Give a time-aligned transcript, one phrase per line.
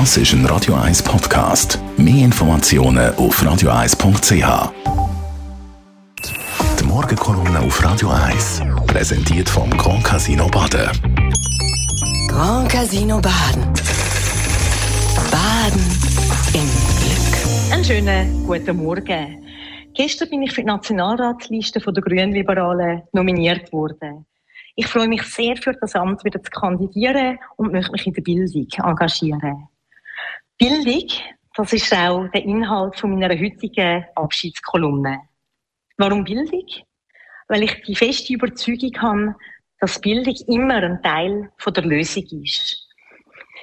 [0.00, 1.78] Das ist ein Radio 1 Podcast.
[1.96, 4.72] Mehr Informationen auf radio1.ch.
[6.80, 10.90] Die Morgenkolumne auf Radio 1 präsentiert vom Grand Casino Baden.
[12.26, 13.62] Grand Casino Baden.
[15.30, 15.84] Baden
[16.54, 16.68] im
[16.98, 17.72] Glück.
[17.72, 19.46] Einen schönen guten Morgen.
[19.94, 24.26] Gestern bin ich für die Nationalratsliste der Grünliberalen nominiert worden.
[24.74, 28.22] Ich freue mich sehr für das Amt wieder zu kandidieren und möchte mich in der
[28.22, 29.68] Bildung engagieren.
[30.56, 31.08] Bildung,
[31.56, 35.22] das ist auch der Inhalt von meiner heutigen Abschiedskolumne.
[35.96, 36.66] Warum Bildung?
[37.48, 39.34] Weil ich die feste Überzeugung habe,
[39.80, 42.88] dass Bildung immer ein Teil der Lösung ist.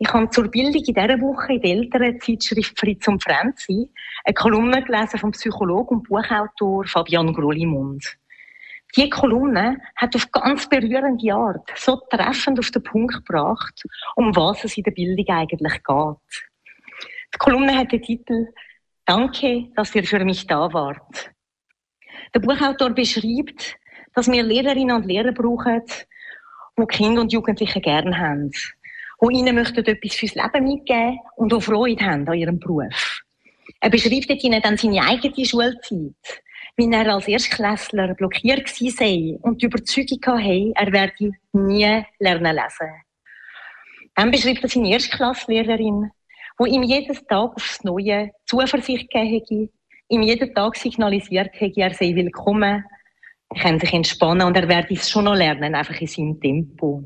[0.00, 3.88] Ich habe zur Bildung in dieser Woche in der älteren Zeitschrift Fritz und Franzi
[4.24, 8.04] eine Kolumne gelesen vom Psychologen und Buchautor Fabian Grollimund.
[8.96, 13.84] Die Kolumne hat auf ganz berührende Art so treffend auf den Punkt gebracht,
[14.16, 16.51] um was es in der Bildung eigentlich geht.
[17.34, 18.48] Die Kolumne hat den Titel
[19.04, 21.30] Danke, dass ihr für mich da wart.
[22.34, 23.76] Der Buchautor beschreibt,
[24.14, 25.82] dass wir Lehrerinnen und Lehrer brauchen,
[26.78, 31.62] die Kinder und Jugendliche gerne haben, die ihnen möchten etwas fürs Leben mitgeben und auch
[31.62, 33.22] Freude haben an ihrem Beruf.
[33.80, 36.42] Er beschreibt ihnen dann seine eigene Schulzeit,
[36.76, 42.90] wie er als Erstklässler blockiert sei und die Überzeugung hatte, er werde nie lernen lesen.
[44.14, 46.10] Dann beschreibt er seine Erstklasslehrerin,
[46.62, 49.68] wo ihm jeden Tag aufs Neue Zuversicht gegeben hätte,
[50.08, 52.84] ihm jeden Tag signalisiert hätte, er sei willkommen,
[53.52, 57.02] er kann sich entspannen und er werde es schon noch lernen, einfach in seinem Tempo.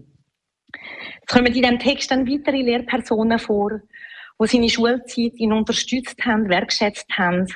[0.75, 3.81] Jetzt kommen in diesem Text dann weitere Lehrpersonen vor,
[4.43, 7.47] die seine Schulzeit ihn unterstützt haben, wertschätzt haben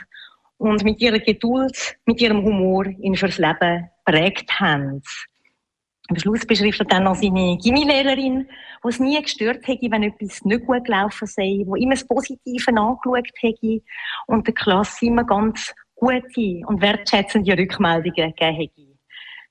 [0.56, 5.02] und mit ihrer Geduld, mit ihrem Humor ihn fürs Leben prägt haben.
[6.10, 8.48] Am Schluss beschreibt er dann noch seine Gimmilehrerin,
[8.82, 12.68] die es nie gestört hätte, wenn etwas nicht gut gelaufen sei, die immer das Positive
[12.68, 13.80] angeschaut hätte
[14.26, 18.90] und der Klasse immer ganz gute und wertschätzende Rückmeldungen gegeben hätte.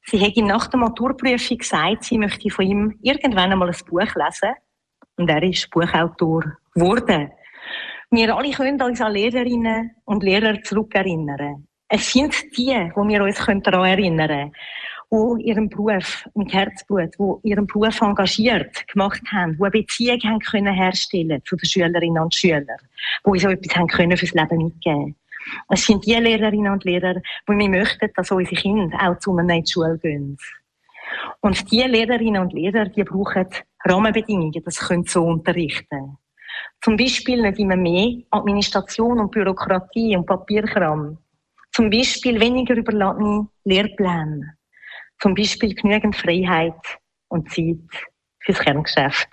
[0.06, 4.02] Sie hat ihm nach der Maturprüfung gesagt, sie möchte von ihm irgendwann einmal ein Buch
[4.02, 4.54] lesen.
[5.16, 7.32] Und er ist Buchautor geworden.
[8.12, 11.68] Wir alle können uns an Lehrerinnen und Lehrer zurückerinnern.
[11.88, 14.52] Es sind die, wo wir uns daran erinnern können
[15.12, 20.40] die ihren Beruf mit Herzblut, die ihren Beruf engagiert gemacht haben, die eine Beziehung haben
[20.40, 22.68] können herstellen zu den Schülerinnen und Schülern,
[23.26, 25.16] die uns so etwas haben können fürs Leben mitgeben.
[25.70, 29.56] Es sind die Lehrerinnen und Lehrer, die wir möchten, dass unsere Kinder auch zu einer
[29.56, 30.38] in die Schule gehen.
[31.42, 33.48] Und die Lehrerinnen und Lehrer, die brauchen
[33.86, 36.18] Rahmenbedingungen, das können so unterrichten.
[36.82, 41.18] Zum Beispiel nicht immer mehr Administration und Bürokratie und Papierkram.
[41.72, 44.59] Zum Beispiel weniger überladene Lehrpläne.
[45.20, 46.74] Zum Beispiel genügend Freiheit
[47.28, 47.78] und Zeit
[48.40, 49.28] fürs Kerngeschäft.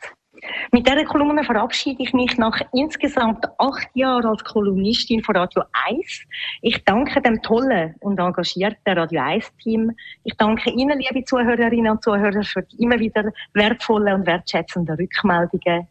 [0.72, 6.24] Mit dieser Kolumne verabschiede ich mich nach insgesamt acht Jahren als Kolumnistin von Radio 1.
[6.62, 9.92] Ich danke dem tollen und engagierten Radio 1-Team.
[10.24, 15.88] Ich danke Ihnen, liebe Zuhörerinnen und Zuhörer, für die immer wieder wertvollen und wertschätzenden Rückmeldungen.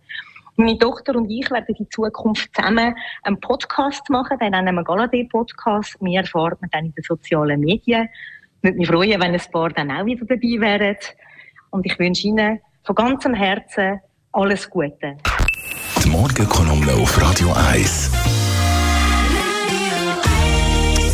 [0.58, 5.30] Meine Tochter und ich werden in Zukunft zusammen einen Podcast machen, den nennen wir Galadé
[5.30, 6.02] Podcast.
[6.02, 8.08] Mehr erfahrt man dann in den sozialen Medien
[8.66, 10.98] würde mich freuen, wenn ein paar dann auch wieder dabei wären.
[11.70, 15.18] Und ich wünsche Ihnen von ganzem Herzen alles Gute.
[16.04, 18.12] Die Morgenkolumne auf Radio 1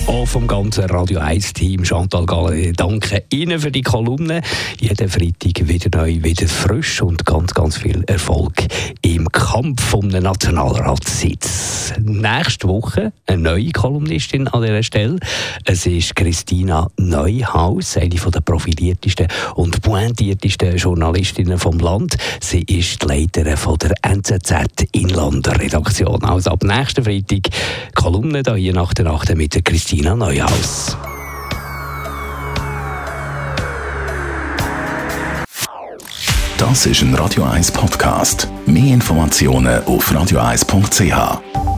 [0.07, 1.85] auch vom ganzen Radio 1 Team.
[1.85, 4.41] Chantal Galle, danke Ihnen für die Kolumne.
[4.79, 8.53] Jeden Freitag wieder neu, wieder frisch und ganz, ganz viel Erfolg
[9.01, 11.70] im Kampf um den Nationalratssitz.
[12.00, 15.19] Nächste Woche eine neue Kolumnistin an dieser Stelle.
[15.66, 22.18] Es ist Christina Neuhaus, eine der profiliertesten und pointiertesten Journalistinnen vom Land.
[22.40, 26.24] Sie ist die Leiterin von der NZZ Inlander-Redaktion.
[26.24, 27.50] Also ab nächsten Freitag
[27.96, 30.97] Kolumne hier nach der Nacht mit Christina Neuhaus.
[36.62, 38.47] Das ist ein Radio 1 Podcast.
[38.68, 41.70] Mehr Informationen auf radio1.ch.